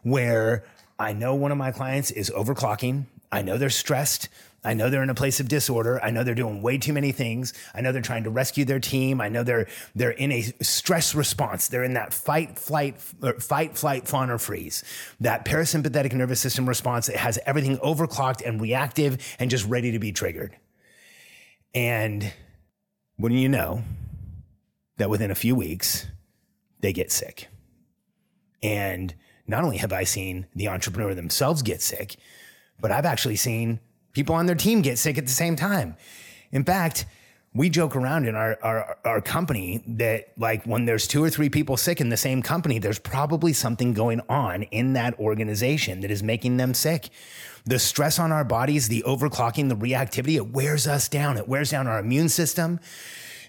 where 0.02 0.64
I 0.98 1.12
know 1.12 1.34
one 1.36 1.52
of 1.52 1.58
my 1.58 1.70
clients 1.70 2.10
is 2.10 2.30
overclocking. 2.30 3.06
I 3.30 3.42
know 3.42 3.56
they're 3.56 3.70
stressed. 3.70 4.28
I 4.66 4.74
know 4.74 4.90
they're 4.90 5.04
in 5.04 5.10
a 5.10 5.14
place 5.14 5.38
of 5.38 5.46
disorder. 5.46 6.02
I 6.02 6.10
know 6.10 6.24
they're 6.24 6.34
doing 6.34 6.60
way 6.60 6.76
too 6.76 6.92
many 6.92 7.12
things. 7.12 7.54
I 7.72 7.80
know 7.80 7.92
they're 7.92 8.02
trying 8.02 8.24
to 8.24 8.30
rescue 8.30 8.64
their 8.64 8.80
team. 8.80 9.20
I 9.20 9.28
know 9.28 9.44
they're 9.44 9.68
they're 9.94 10.10
in 10.10 10.32
a 10.32 10.42
stress 10.60 11.14
response. 11.14 11.68
They're 11.68 11.84
in 11.84 11.94
that 11.94 12.12
fight, 12.12 12.58
flight, 12.58 12.98
fight, 12.98 13.78
flight, 13.78 14.08
fawn, 14.08 14.28
or 14.28 14.38
freeze. 14.38 14.82
That 15.20 15.44
parasympathetic 15.44 16.12
nervous 16.14 16.40
system 16.40 16.68
response. 16.68 17.08
It 17.08 17.14
has 17.14 17.38
everything 17.46 17.78
overclocked 17.78 18.44
and 18.44 18.60
reactive 18.60 19.18
and 19.38 19.50
just 19.50 19.64
ready 19.68 19.92
to 19.92 20.00
be 20.00 20.10
triggered. 20.10 20.56
And 21.72 22.32
wouldn't 23.18 23.40
you 23.40 23.48
know 23.48 23.84
that 24.96 25.08
within 25.08 25.30
a 25.30 25.36
few 25.36 25.54
weeks 25.54 26.08
they 26.80 26.92
get 26.92 27.12
sick? 27.12 27.46
And 28.64 29.14
not 29.46 29.62
only 29.62 29.76
have 29.76 29.92
I 29.92 30.02
seen 30.02 30.48
the 30.56 30.66
entrepreneur 30.66 31.14
themselves 31.14 31.62
get 31.62 31.80
sick, 31.82 32.16
but 32.80 32.90
I've 32.90 33.06
actually 33.06 33.36
seen 33.36 33.78
people 34.16 34.34
on 34.34 34.46
their 34.46 34.56
team 34.56 34.80
get 34.80 34.96
sick 34.96 35.18
at 35.18 35.26
the 35.26 35.32
same 35.32 35.56
time. 35.56 35.94
In 36.50 36.64
fact, 36.64 37.04
we 37.52 37.68
joke 37.68 37.94
around 37.94 38.26
in 38.26 38.34
our, 38.34 38.58
our, 38.62 38.96
our 39.04 39.20
company 39.20 39.84
that 39.86 40.32
like 40.38 40.64
when 40.64 40.86
there's 40.86 41.06
two 41.06 41.22
or 41.22 41.28
three 41.28 41.50
people 41.50 41.76
sick 41.76 42.00
in 42.00 42.08
the 42.08 42.16
same 42.16 42.40
company, 42.40 42.78
there's 42.78 42.98
probably 42.98 43.52
something 43.52 43.92
going 43.92 44.22
on 44.30 44.62
in 44.62 44.94
that 44.94 45.18
organization 45.18 46.00
that 46.00 46.10
is 46.10 46.22
making 46.22 46.56
them 46.56 46.72
sick. 46.72 47.10
The 47.66 47.78
stress 47.78 48.18
on 48.18 48.32
our 48.32 48.42
bodies, 48.42 48.88
the 48.88 49.04
overclocking, 49.06 49.68
the 49.68 49.76
reactivity, 49.76 50.36
it 50.36 50.50
wears 50.50 50.86
us 50.86 51.10
down. 51.10 51.36
It 51.36 51.46
wears 51.46 51.70
down 51.70 51.86
our 51.86 51.98
immune 51.98 52.30
system. 52.30 52.80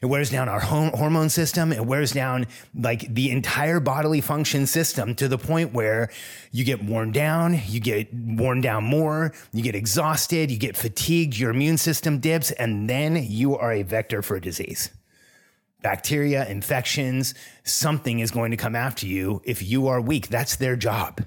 It 0.02 0.06
wears 0.06 0.30
down 0.30 0.48
our 0.50 0.60
hormone 0.60 1.30
system. 1.30 1.74
It 1.74 1.86
wears 1.86 2.12
down 2.12 2.48
like 2.76 3.14
the 3.14 3.32
entire 3.32 3.80
bodily 3.80 4.22
function 4.22 4.68
system 4.68 5.16
to 5.16 5.28
the 5.28 5.38
point 5.38 5.74
where 5.74 6.10
you 6.52 6.64
get 6.64 6.84
worn 6.84 7.12
down, 7.12 7.60
you 7.66 7.80
get 7.80 8.14
worn 8.14 8.62
down 8.62 8.84
more, 8.84 9.34
you 9.54 9.64
get 9.64 9.76
exhausted, 9.76 10.52
you 10.52 10.58
get 10.58 10.78
fatigued, 10.78 11.38
your 11.38 11.52
immune 11.52 11.78
system 11.78 12.20
dips, 12.20 12.52
and 12.52 12.90
then 12.90 13.16
you 13.16 13.58
are 13.58 13.72
a 13.72 13.84
vector 13.84 14.22
for 14.22 14.40
disease. 14.40 14.92
Bacteria, 15.82 16.48
infections, 16.48 17.34
something 17.64 18.20
is 18.20 18.32
going 18.32 18.52
to 18.52 18.58
come 18.58 18.76
after 18.76 19.06
you 19.06 19.42
if 19.46 19.62
you 19.62 19.88
are 19.88 20.02
weak. 20.02 20.28
That's 20.28 20.56
their 20.56 20.76
job. 20.76 21.22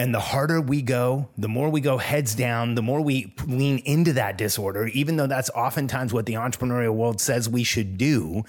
And 0.00 0.14
the 0.14 0.20
harder 0.20 0.62
we 0.62 0.80
go, 0.80 1.28
the 1.36 1.46
more 1.46 1.68
we 1.68 1.82
go 1.82 1.98
heads 1.98 2.34
down, 2.34 2.74
the 2.74 2.80
more 2.80 3.02
we 3.02 3.34
lean 3.46 3.80
into 3.80 4.14
that 4.14 4.38
disorder, 4.38 4.86
even 4.86 5.16
though 5.16 5.26
that's 5.26 5.50
oftentimes 5.50 6.10
what 6.14 6.24
the 6.24 6.32
entrepreneurial 6.32 6.94
world 6.94 7.20
says 7.20 7.50
we 7.50 7.64
should 7.64 7.98
do, 7.98 8.44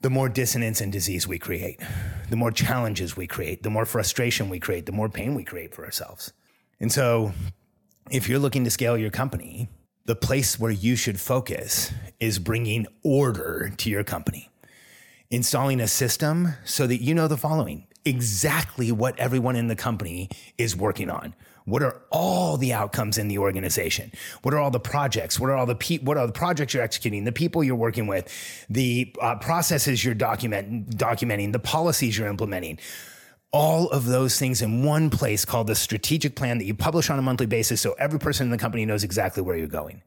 the 0.00 0.10
more 0.10 0.28
dissonance 0.28 0.80
and 0.80 0.90
disease 0.90 1.28
we 1.28 1.38
create, 1.38 1.80
the 2.28 2.34
more 2.34 2.50
challenges 2.50 3.16
we 3.16 3.28
create, 3.28 3.62
the 3.62 3.70
more 3.70 3.84
frustration 3.84 4.48
we 4.48 4.58
create, 4.58 4.84
the 4.86 4.90
more 4.90 5.08
pain 5.08 5.36
we 5.36 5.44
create 5.44 5.76
for 5.76 5.84
ourselves. 5.84 6.32
And 6.80 6.90
so, 6.90 7.32
if 8.10 8.28
you're 8.28 8.40
looking 8.40 8.64
to 8.64 8.70
scale 8.70 8.98
your 8.98 9.10
company, 9.12 9.68
the 10.06 10.16
place 10.16 10.58
where 10.58 10.72
you 10.72 10.96
should 10.96 11.20
focus 11.20 11.92
is 12.18 12.40
bringing 12.40 12.88
order 13.04 13.72
to 13.76 13.88
your 13.88 14.02
company, 14.02 14.50
installing 15.30 15.78
a 15.78 15.86
system 15.86 16.54
so 16.64 16.88
that 16.88 17.00
you 17.00 17.14
know 17.14 17.28
the 17.28 17.36
following 17.36 17.86
exactly 18.04 18.92
what 18.92 19.18
everyone 19.18 19.56
in 19.56 19.68
the 19.68 19.76
company 19.76 20.28
is 20.58 20.76
working 20.76 21.10
on. 21.10 21.34
What 21.64 21.82
are 21.82 22.02
all 22.10 22.56
the 22.56 22.72
outcomes 22.72 23.18
in 23.18 23.28
the 23.28 23.38
organization? 23.38 24.10
What 24.42 24.52
are 24.52 24.58
all 24.58 24.70
the 24.70 24.80
projects? 24.80 25.38
What 25.38 25.50
are 25.50 25.56
all 25.56 25.66
the 25.66 25.76
pe- 25.76 25.98
what 25.98 26.16
are 26.16 26.26
the 26.26 26.32
projects 26.32 26.74
you're 26.74 26.82
executing? 26.82 27.24
The 27.24 27.32
people 27.32 27.62
you're 27.62 27.76
working 27.76 28.06
with, 28.06 28.28
the 28.68 29.14
uh, 29.20 29.36
processes 29.36 30.04
you're 30.04 30.14
document 30.14 30.90
documenting, 30.96 31.52
the 31.52 31.60
policies 31.60 32.18
you're 32.18 32.28
implementing. 32.28 32.78
All 33.52 33.88
of 33.90 34.06
those 34.06 34.38
things 34.38 34.62
in 34.62 34.82
one 34.82 35.10
place 35.10 35.44
called 35.44 35.66
the 35.66 35.74
strategic 35.74 36.34
plan 36.34 36.58
that 36.58 36.64
you 36.64 36.74
publish 36.74 37.10
on 37.10 37.18
a 37.18 37.22
monthly 37.22 37.46
basis 37.46 37.80
so 37.80 37.92
every 37.92 38.18
person 38.18 38.46
in 38.46 38.50
the 38.50 38.58
company 38.58 38.86
knows 38.86 39.04
exactly 39.04 39.42
where 39.42 39.56
you're 39.56 39.66
going. 39.68 40.02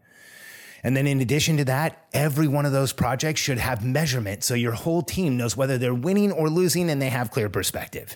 And 0.86 0.96
then 0.96 1.08
in 1.08 1.20
addition 1.20 1.58
to 1.58 1.66
that, 1.66 2.06
every 2.14 2.48
one 2.48 2.68
of 2.68 2.72
those 2.72 2.94
projects 2.94 3.42
should 3.42 3.58
have 3.58 3.84
measurement 3.84 4.44
so 4.44 4.54
your 4.54 4.74
whole 4.74 5.02
team 5.02 5.36
knows 5.36 5.58
whether 5.58 5.80
they're 5.80 5.96
winning 5.96 6.32
or 6.32 6.48
losing 6.48 6.92
and 6.92 7.02
they 7.02 7.10
have 7.10 7.32
clear 7.32 7.50
perspective. 7.50 8.16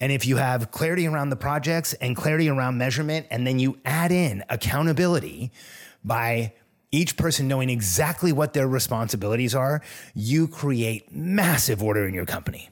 And 0.00 0.12
if 0.12 0.24
you 0.24 0.36
have 0.36 0.70
clarity 0.70 1.08
around 1.08 1.30
the 1.30 1.36
projects 1.36 1.92
and 1.94 2.14
clarity 2.14 2.48
around 2.48 2.78
measurement, 2.78 3.26
and 3.28 3.44
then 3.44 3.58
you 3.58 3.80
add 3.84 4.12
in 4.12 4.44
accountability 4.48 5.50
by 6.04 6.52
each 6.92 7.16
person 7.16 7.48
knowing 7.48 7.70
exactly 7.70 8.30
what 8.30 8.52
their 8.52 8.68
responsibilities 8.68 9.52
are, 9.52 9.82
you 10.14 10.46
create 10.46 11.10
massive 11.10 11.82
order 11.82 12.06
in 12.06 12.14
your 12.14 12.24
company. 12.24 12.70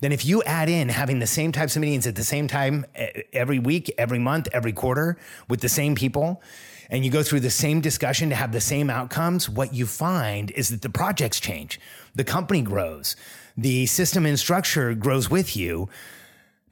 Then, 0.00 0.10
if 0.10 0.24
you 0.24 0.42
add 0.44 0.70
in 0.70 0.88
having 0.88 1.18
the 1.18 1.26
same 1.26 1.52
types 1.52 1.76
of 1.76 1.82
meetings 1.82 2.06
at 2.06 2.16
the 2.16 2.24
same 2.24 2.48
time 2.48 2.86
eh, 2.94 3.22
every 3.34 3.58
week, 3.58 3.92
every 3.98 4.18
month, 4.18 4.48
every 4.54 4.72
quarter 4.72 5.18
with 5.50 5.60
the 5.60 5.68
same 5.68 5.94
people, 5.94 6.42
and 6.92 7.06
you 7.06 7.10
go 7.10 7.22
through 7.22 7.40
the 7.40 7.50
same 7.50 7.80
discussion 7.80 8.28
to 8.28 8.36
have 8.36 8.52
the 8.52 8.60
same 8.60 8.90
outcomes, 8.90 9.48
what 9.48 9.72
you 9.72 9.86
find 9.86 10.50
is 10.50 10.68
that 10.68 10.82
the 10.82 10.90
projects 10.90 11.40
change, 11.40 11.80
the 12.14 12.22
company 12.22 12.60
grows, 12.60 13.16
the 13.56 13.86
system 13.86 14.26
and 14.26 14.38
structure 14.38 14.94
grows 14.94 15.30
with 15.30 15.56
you. 15.56 15.88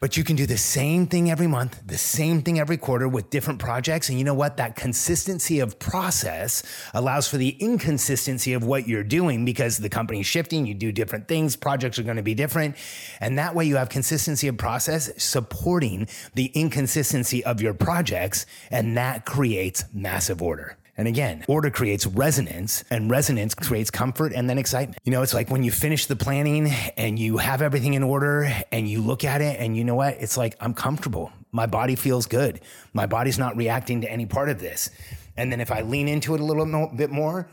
But 0.00 0.16
you 0.16 0.24
can 0.24 0.34
do 0.34 0.46
the 0.46 0.56
same 0.56 1.06
thing 1.06 1.30
every 1.30 1.46
month, 1.46 1.82
the 1.86 1.98
same 1.98 2.40
thing 2.40 2.58
every 2.58 2.78
quarter 2.78 3.06
with 3.06 3.28
different 3.28 3.58
projects. 3.58 4.08
And 4.08 4.16
you 4.16 4.24
know 4.24 4.32
what? 4.32 4.56
That 4.56 4.74
consistency 4.74 5.60
of 5.60 5.78
process 5.78 6.62
allows 6.94 7.28
for 7.28 7.36
the 7.36 7.50
inconsistency 7.50 8.54
of 8.54 8.64
what 8.64 8.88
you're 8.88 9.04
doing 9.04 9.44
because 9.44 9.76
the 9.76 9.90
company's 9.90 10.24
shifting, 10.24 10.64
you 10.64 10.72
do 10.72 10.90
different 10.90 11.28
things, 11.28 11.54
projects 11.54 11.98
are 11.98 12.02
going 12.02 12.16
to 12.16 12.22
be 12.22 12.34
different. 12.34 12.76
And 13.20 13.38
that 13.38 13.54
way 13.54 13.66
you 13.66 13.76
have 13.76 13.90
consistency 13.90 14.48
of 14.48 14.56
process 14.56 15.10
supporting 15.22 16.08
the 16.32 16.46
inconsistency 16.46 17.44
of 17.44 17.60
your 17.60 17.74
projects. 17.74 18.46
And 18.70 18.96
that 18.96 19.26
creates 19.26 19.84
massive 19.92 20.40
order. 20.40 20.78
And 21.00 21.08
again, 21.08 21.46
order 21.48 21.70
creates 21.70 22.04
resonance, 22.04 22.84
and 22.90 23.10
resonance 23.10 23.54
creates 23.54 23.90
comfort 23.90 24.34
and 24.34 24.50
then 24.50 24.58
excitement. 24.58 24.98
You 25.02 25.12
know, 25.12 25.22
it's 25.22 25.32
like 25.32 25.50
when 25.50 25.62
you 25.62 25.70
finish 25.70 26.04
the 26.04 26.14
planning 26.14 26.70
and 26.98 27.18
you 27.18 27.38
have 27.38 27.62
everything 27.62 27.94
in 27.94 28.02
order 28.02 28.52
and 28.70 28.86
you 28.86 29.00
look 29.00 29.24
at 29.24 29.40
it 29.40 29.58
and 29.58 29.74
you 29.74 29.82
know 29.82 29.94
what? 29.94 30.18
It's 30.20 30.36
like, 30.36 30.56
I'm 30.60 30.74
comfortable. 30.74 31.32
My 31.52 31.64
body 31.64 31.96
feels 31.96 32.26
good. 32.26 32.60
My 32.92 33.06
body's 33.06 33.38
not 33.38 33.56
reacting 33.56 34.02
to 34.02 34.10
any 34.10 34.26
part 34.26 34.50
of 34.50 34.60
this. 34.60 34.90
And 35.38 35.50
then 35.50 35.62
if 35.62 35.72
I 35.72 35.80
lean 35.80 36.06
into 36.06 36.34
it 36.34 36.40
a 36.42 36.44
little 36.44 36.92
bit 36.94 37.08
more, 37.08 37.48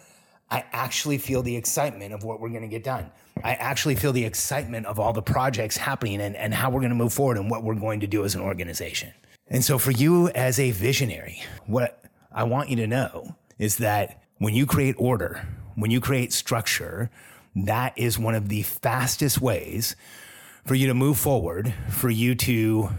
I 0.51 0.65
actually 0.73 1.17
feel 1.17 1.41
the 1.41 1.55
excitement 1.55 2.13
of 2.13 2.25
what 2.25 2.41
we're 2.41 2.49
going 2.49 2.63
to 2.63 2.67
get 2.67 2.83
done. 2.83 3.09
I 3.45 3.53
actually 3.53 3.95
feel 3.95 4.11
the 4.11 4.25
excitement 4.25 4.87
of 4.87 4.99
all 4.99 5.13
the 5.13 5.21
projects 5.21 5.77
happening 5.77 6.19
and, 6.19 6.35
and 6.35 6.53
how 6.53 6.69
we're 6.69 6.81
going 6.81 6.89
to 6.89 6.97
move 6.97 7.13
forward 7.13 7.37
and 7.37 7.49
what 7.49 7.63
we're 7.63 7.75
going 7.75 8.01
to 8.01 8.07
do 8.07 8.25
as 8.25 8.35
an 8.35 8.41
organization. 8.41 9.13
And 9.49 9.63
so, 9.63 9.77
for 9.77 9.91
you 9.91 10.27
as 10.31 10.59
a 10.59 10.71
visionary, 10.71 11.41
what 11.67 12.03
I 12.37 12.43
want 12.43 12.69
you 12.69 12.75
to 12.75 12.87
know 12.87 13.35
is 13.57 13.77
that 13.77 14.21
when 14.37 14.53
you 14.53 14.67
create 14.67 14.93
order, 14.99 15.43
when 15.73 15.89
you 15.89 15.99
create 15.99 16.31
structure, 16.31 17.09
that 17.55 17.97
is 17.97 18.19
one 18.19 18.35
of 18.35 18.47
the 18.47 18.61
fastest 18.61 19.41
ways 19.41 19.95
for 20.63 20.75
you 20.75 20.85
to 20.85 20.93
move 20.93 21.17
forward, 21.17 21.73
for 21.89 22.11
you 22.11 22.35
to 22.35 22.89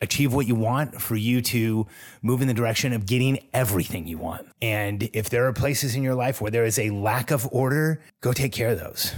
achieve 0.00 0.34
what 0.34 0.48
you 0.48 0.56
want, 0.56 1.00
for 1.00 1.14
you 1.14 1.40
to 1.42 1.86
move 2.22 2.42
in 2.42 2.48
the 2.48 2.54
direction 2.54 2.92
of 2.92 3.06
getting 3.06 3.38
everything 3.52 4.08
you 4.08 4.18
want. 4.18 4.48
And 4.60 5.08
if 5.12 5.30
there 5.30 5.46
are 5.46 5.52
places 5.52 5.94
in 5.94 6.02
your 6.02 6.16
life 6.16 6.40
where 6.40 6.50
there 6.50 6.64
is 6.64 6.76
a 6.76 6.90
lack 6.90 7.30
of 7.30 7.48
order, 7.52 8.00
go 8.20 8.32
take 8.32 8.50
care 8.50 8.70
of 8.70 8.80
those. 8.80 9.14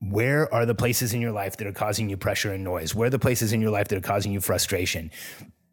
Where 0.00 0.52
are 0.52 0.66
the 0.66 0.74
places 0.74 1.14
in 1.14 1.22
your 1.22 1.32
life 1.32 1.56
that 1.56 1.66
are 1.66 1.72
causing 1.72 2.10
you 2.10 2.18
pressure 2.18 2.52
and 2.52 2.62
noise? 2.62 2.94
Where 2.94 3.06
are 3.06 3.10
the 3.10 3.18
places 3.18 3.54
in 3.54 3.62
your 3.62 3.70
life 3.70 3.88
that 3.88 3.96
are 3.96 4.02
causing 4.02 4.32
you 4.32 4.42
frustration? 4.42 5.10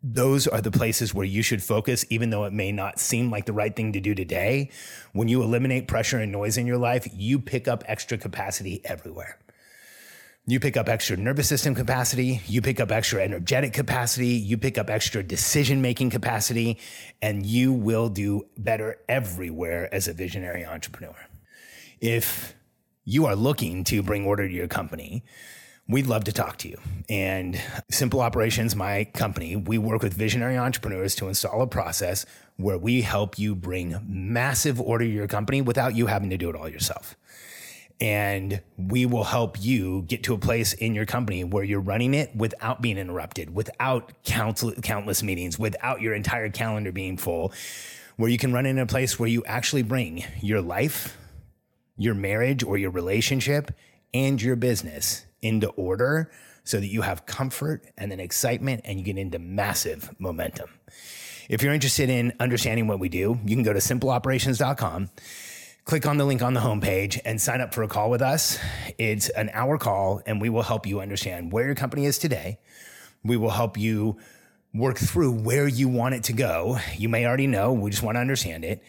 Those 0.03 0.47
are 0.47 0.61
the 0.61 0.71
places 0.71 1.13
where 1.13 1.25
you 1.25 1.43
should 1.43 1.61
focus, 1.61 2.05
even 2.09 2.31
though 2.31 2.45
it 2.45 2.53
may 2.53 2.71
not 2.71 2.99
seem 2.99 3.29
like 3.29 3.45
the 3.45 3.53
right 3.53 3.75
thing 3.75 3.93
to 3.93 3.99
do 3.99 4.15
today. 4.15 4.71
When 5.13 5.27
you 5.27 5.43
eliminate 5.43 5.87
pressure 5.87 6.17
and 6.17 6.31
noise 6.31 6.57
in 6.57 6.65
your 6.65 6.77
life, 6.77 7.07
you 7.13 7.39
pick 7.39 7.67
up 7.67 7.83
extra 7.87 8.17
capacity 8.17 8.81
everywhere. 8.83 9.37
You 10.47 10.59
pick 10.59 10.75
up 10.75 10.89
extra 10.89 11.17
nervous 11.17 11.47
system 11.47 11.75
capacity, 11.75 12.41
you 12.47 12.63
pick 12.63 12.79
up 12.79 12.91
extra 12.91 13.21
energetic 13.21 13.73
capacity, 13.73 14.29
you 14.29 14.57
pick 14.57 14.79
up 14.79 14.89
extra 14.89 15.21
decision 15.21 15.83
making 15.83 16.09
capacity, 16.09 16.79
and 17.21 17.45
you 17.45 17.71
will 17.71 18.09
do 18.09 18.47
better 18.57 18.97
everywhere 19.07 19.93
as 19.93 20.07
a 20.07 20.13
visionary 20.13 20.65
entrepreneur. 20.65 21.15
If 21.99 22.55
you 23.05 23.27
are 23.27 23.35
looking 23.35 23.83
to 23.85 24.01
bring 24.01 24.25
order 24.25 24.47
to 24.47 24.53
your 24.53 24.67
company, 24.67 25.23
we'd 25.91 26.07
love 26.07 26.23
to 26.23 26.31
talk 26.31 26.57
to 26.57 26.69
you. 26.69 26.77
And 27.09 27.61
Simple 27.89 28.21
Operations, 28.21 28.75
my 28.77 29.03
company, 29.03 29.57
we 29.57 29.77
work 29.77 30.01
with 30.01 30.13
visionary 30.13 30.57
entrepreneurs 30.57 31.15
to 31.15 31.27
install 31.27 31.61
a 31.61 31.67
process 31.67 32.25
where 32.55 32.77
we 32.77 33.01
help 33.01 33.37
you 33.37 33.55
bring 33.55 33.99
massive 34.07 34.79
order 34.79 35.03
to 35.03 35.11
your 35.11 35.27
company 35.27 35.61
without 35.61 35.93
you 35.93 36.07
having 36.07 36.29
to 36.29 36.37
do 36.37 36.49
it 36.49 36.55
all 36.55 36.69
yourself. 36.69 37.17
And 37.99 38.61
we 38.77 39.05
will 39.05 39.25
help 39.25 39.61
you 39.61 40.03
get 40.03 40.23
to 40.23 40.33
a 40.33 40.37
place 40.37 40.71
in 40.73 40.95
your 40.95 41.05
company 41.05 41.43
where 41.43 41.63
you're 41.63 41.81
running 41.81 42.13
it 42.13 42.33
without 42.35 42.81
being 42.81 42.97
interrupted, 42.97 43.53
without 43.53 44.13
countless 44.23 45.21
meetings, 45.21 45.59
without 45.59 46.01
your 46.01 46.15
entire 46.15 46.49
calendar 46.49 46.93
being 46.93 47.17
full, 47.17 47.51
where 48.15 48.29
you 48.29 48.37
can 48.37 48.53
run 48.53 48.65
in 48.65 48.79
a 48.79 48.85
place 48.85 49.19
where 49.19 49.29
you 49.29 49.43
actually 49.45 49.83
bring 49.83 50.23
your 50.41 50.61
life, 50.61 51.17
your 51.97 52.15
marriage 52.15 52.63
or 52.63 52.77
your 52.77 52.91
relationship, 52.91 53.71
and 54.13 54.41
your 54.41 54.55
business 54.55 55.25
into 55.41 55.69
order 55.69 56.31
so 56.63 56.79
that 56.79 56.87
you 56.87 57.01
have 57.01 57.25
comfort 57.25 57.85
and 57.97 58.11
then 58.11 58.19
excitement 58.19 58.81
and 58.85 58.99
you 58.99 59.05
get 59.05 59.17
into 59.17 59.39
massive 59.39 60.13
momentum. 60.19 60.69
If 61.49 61.61
you're 61.61 61.73
interested 61.73 62.09
in 62.09 62.33
understanding 62.39 62.87
what 62.87 62.99
we 62.99 63.09
do, 63.09 63.39
you 63.45 63.55
can 63.55 63.63
go 63.63 63.73
to 63.73 63.79
simpleoperations.com, 63.79 65.09
click 65.85 66.05
on 66.05 66.17
the 66.17 66.25
link 66.25 66.41
on 66.41 66.53
the 66.53 66.61
homepage, 66.61 67.19
and 67.25 67.41
sign 67.41 67.61
up 67.61 67.73
for 67.73 67.83
a 67.83 67.87
call 67.87 68.09
with 68.09 68.21
us. 68.21 68.57
It's 68.97 69.29
an 69.29 69.49
hour 69.53 69.77
call, 69.77 70.21
and 70.25 70.39
we 70.39 70.49
will 70.49 70.61
help 70.61 70.85
you 70.85 71.01
understand 71.01 71.51
where 71.51 71.65
your 71.65 71.75
company 71.75 72.05
is 72.05 72.17
today. 72.17 72.59
We 73.23 73.37
will 73.37 73.49
help 73.49 73.77
you 73.77 74.17
work 74.73 74.97
through 74.97 75.31
where 75.33 75.67
you 75.67 75.89
want 75.89 76.15
it 76.15 76.23
to 76.25 76.33
go. 76.33 76.77
You 76.95 77.09
may 77.09 77.25
already 77.25 77.47
know, 77.47 77.73
we 77.73 77.89
just 77.89 78.03
want 78.03 78.15
to 78.15 78.21
understand 78.21 78.63
it. 78.63 78.81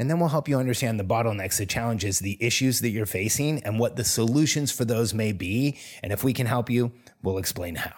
And 0.00 0.08
then 0.08 0.18
we'll 0.18 0.30
help 0.30 0.48
you 0.48 0.56
understand 0.56 0.98
the 0.98 1.04
bottlenecks, 1.04 1.58
the 1.58 1.66
challenges, 1.66 2.20
the 2.20 2.38
issues 2.40 2.80
that 2.80 2.88
you're 2.88 3.04
facing, 3.04 3.62
and 3.64 3.78
what 3.78 3.96
the 3.96 4.04
solutions 4.04 4.72
for 4.72 4.86
those 4.86 5.12
may 5.12 5.32
be. 5.32 5.76
And 6.02 6.10
if 6.10 6.24
we 6.24 6.32
can 6.32 6.46
help 6.46 6.70
you, 6.70 6.92
we'll 7.22 7.36
explain 7.36 7.74
how. 7.74 7.92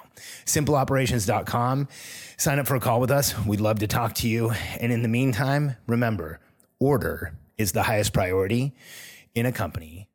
Simpleoperations.com. 0.44 1.86
Sign 2.38 2.58
up 2.58 2.66
for 2.66 2.74
a 2.74 2.80
call 2.80 2.98
with 2.98 3.12
us. 3.12 3.38
We'd 3.46 3.60
love 3.60 3.78
to 3.78 3.86
talk 3.86 4.14
to 4.16 4.28
you. 4.28 4.50
And 4.80 4.90
in 4.90 5.02
the 5.02 5.08
meantime, 5.08 5.76
remember 5.86 6.40
order 6.80 7.38
is 7.56 7.70
the 7.70 7.84
highest 7.84 8.12
priority 8.12 8.74
in 9.36 9.46
a 9.46 9.52
company 9.52 10.08